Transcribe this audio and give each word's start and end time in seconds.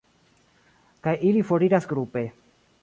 Kaj 1.09 1.15
ili 1.31 1.45
foriras 1.51 1.91
grupe. 1.95 2.29